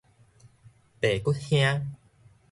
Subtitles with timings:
[0.99, 1.95] 白骨兄